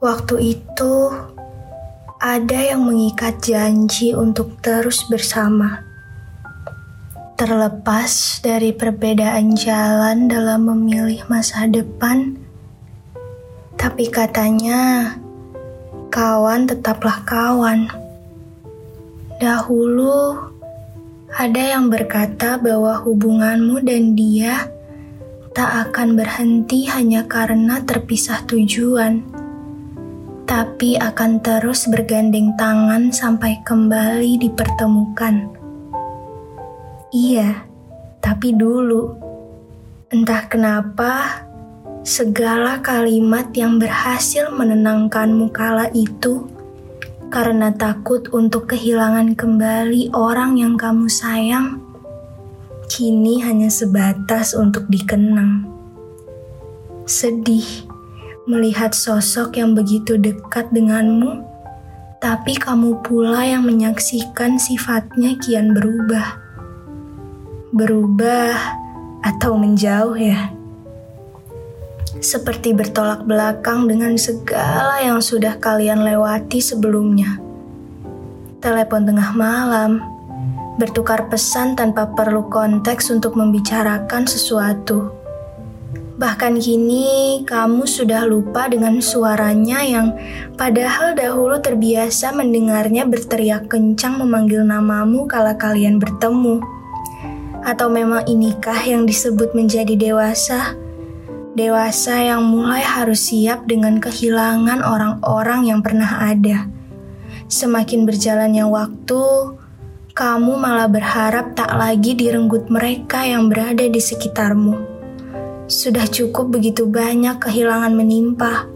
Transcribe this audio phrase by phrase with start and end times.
[0.00, 1.12] Waktu itu,
[2.16, 5.84] ada yang mengikat janji untuk terus bersama.
[7.36, 12.32] Terlepas dari perbedaan jalan dalam memilih masa depan,
[13.76, 15.20] tapi katanya
[16.08, 17.92] kawan tetaplah kawan.
[19.36, 20.48] Dahulu,
[21.28, 24.64] ada yang berkata bahwa hubunganmu dan dia
[25.52, 29.29] tak akan berhenti hanya karena terpisah tujuan
[30.50, 35.46] tapi akan terus bergandeng tangan sampai kembali dipertemukan.
[37.14, 37.70] Iya,
[38.18, 39.14] tapi dulu,
[40.10, 41.46] entah kenapa,
[42.02, 46.50] segala kalimat yang berhasil menenangkanmu kala itu
[47.30, 51.78] karena takut untuk kehilangan kembali orang yang kamu sayang,
[52.90, 55.62] kini hanya sebatas untuk dikenang.
[57.06, 57.86] Sedih
[58.50, 61.46] melihat sosok yang begitu dekat denganmu,
[62.18, 66.34] tapi kamu pula yang menyaksikan sifatnya kian berubah.
[67.70, 68.58] Berubah
[69.22, 70.50] atau menjauh ya.
[72.18, 77.38] Seperti bertolak belakang dengan segala yang sudah kalian lewati sebelumnya.
[78.58, 80.02] Telepon tengah malam,
[80.76, 85.19] bertukar pesan tanpa perlu konteks untuk membicarakan sesuatu
[86.20, 90.12] Bahkan kini kamu sudah lupa dengan suaranya yang
[90.52, 96.60] padahal dahulu terbiasa mendengarnya berteriak kencang memanggil namamu kala kalian bertemu.
[97.64, 100.76] Atau memang inikah yang disebut menjadi dewasa?
[101.56, 106.68] Dewasa yang mulai harus siap dengan kehilangan orang-orang yang pernah ada.
[107.48, 109.56] Semakin berjalannya waktu,
[110.12, 114.89] kamu malah berharap tak lagi direnggut mereka yang berada di sekitarmu.
[115.70, 118.66] Sudah cukup begitu banyak kehilangan menimpa.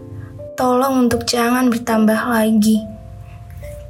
[0.55, 2.79] Tolong untuk jangan bertambah lagi.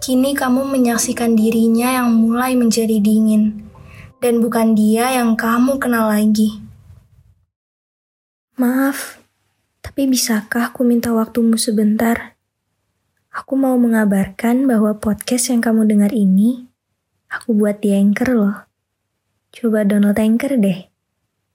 [0.02, 3.62] Kini kamu menyaksikan dirinya yang mulai menjadi dingin,
[4.18, 6.58] dan bukan dia yang kamu kenal lagi.
[8.58, 9.22] Maaf,
[9.86, 12.34] tapi bisakah aku minta waktumu sebentar?
[13.30, 16.66] Aku mau mengabarkan bahwa podcast yang kamu dengar ini,
[17.30, 18.58] aku buat di Anchor loh.
[19.54, 20.95] Coba download Anchor deh.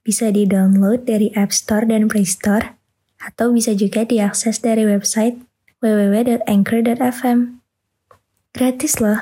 [0.01, 2.73] Bisa di-download dari App Store dan Play Store,
[3.21, 5.37] atau bisa juga diakses dari website
[5.77, 7.61] www.anchor.fm.
[8.49, 9.21] Gratis loh.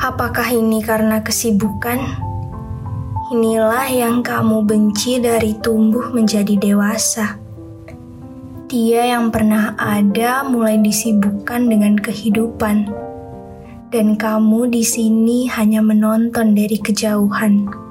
[0.00, 2.00] Apakah ini karena kesibukan?
[3.28, 7.36] Inilah yang kamu benci dari tumbuh menjadi dewasa.
[8.72, 12.88] Dia yang pernah ada mulai disibukkan dengan kehidupan,
[13.92, 17.87] dan kamu di sini hanya menonton dari kejauhan.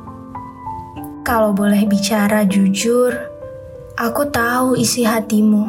[1.28, 3.12] Kalau boleh bicara jujur,
[4.00, 5.68] aku tahu isi hatimu.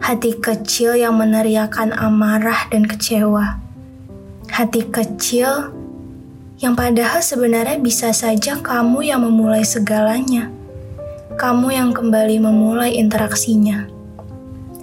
[0.00, 3.60] Hati kecil yang meneriakan amarah dan kecewa.
[4.48, 5.76] Hati kecil
[6.56, 10.48] yang padahal sebenarnya bisa saja kamu yang memulai segalanya.
[11.36, 13.92] Kamu yang kembali memulai interaksinya.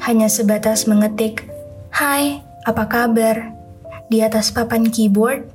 [0.06, 1.50] Hanya sebatas mengetik,
[1.90, 3.58] "Hai, apa kabar?"
[4.06, 5.50] di atas papan keyboard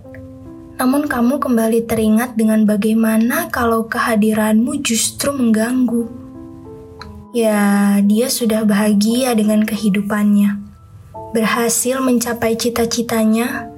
[0.74, 6.10] namun kamu kembali teringat dengan bagaimana kalau kehadiranmu justru mengganggu.
[7.30, 10.58] Ya, dia sudah bahagia dengan kehidupannya.
[11.34, 13.70] Berhasil mencapai cita-citanya,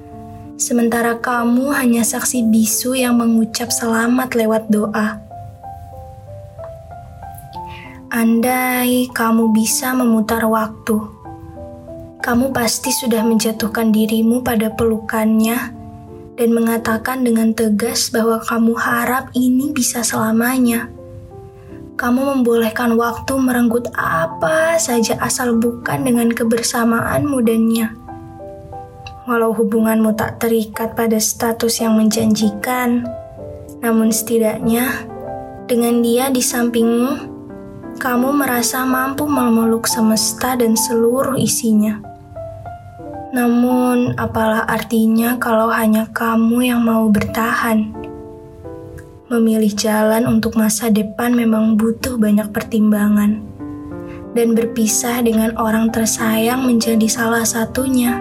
[0.57, 5.21] sementara kamu hanya saksi bisu yang mengucap selamat lewat doa.
[8.13, 10.97] Andai kamu bisa memutar waktu,
[12.25, 15.76] kamu pasti sudah menjatuhkan dirimu pada pelukannya
[16.37, 20.87] dan mengatakan dengan tegas bahwa kamu harap ini bisa selamanya.
[21.97, 27.97] Kamu membolehkan waktu merenggut apa saja asal bukan dengan kebersamaanmu dennya.
[29.25, 33.03] Walau hubunganmu tak terikat pada status yang menjanjikan,
[33.81, 35.09] namun setidaknya
[35.67, 37.35] dengan dia di sampingmu,
[37.97, 41.99] kamu merasa mampu memeluk semesta dan seluruh isinya.
[43.27, 47.91] Namun, apalah artinya kalau hanya kamu yang mau bertahan?
[49.27, 53.43] Memilih jalan untuk masa depan memang butuh banyak pertimbangan,
[54.31, 58.15] dan berpisah dengan orang tersayang menjadi salah satunya.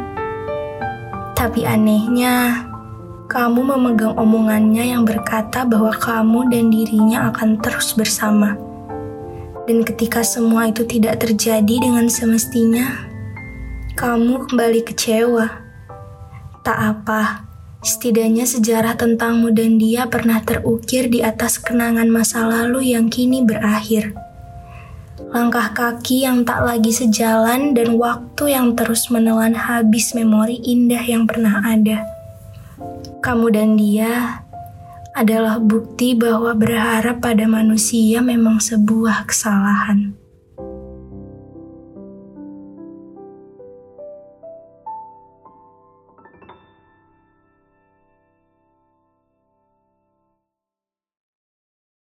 [1.39, 2.67] Tapi anehnya,
[3.31, 8.59] kamu memegang omongannya yang berkata bahwa kamu dan dirinya akan terus bersama.
[9.71, 13.06] Dan ketika semua itu tidak terjadi dengan semestinya,
[13.97, 15.49] kamu kembali kecewa.
[16.61, 17.49] Tak apa,
[17.81, 24.13] setidaknya sejarah tentangmu dan dia pernah terukir di atas kenangan masa lalu yang kini berakhir.
[25.33, 31.25] Langkah kaki yang tak lagi sejalan dan waktu yang terus menelan habis memori indah yang
[31.25, 32.05] pernah ada.
[33.25, 34.45] Kamu dan dia
[35.17, 40.26] adalah bukti bahwa berharap pada manusia memang sebuah kesalahan.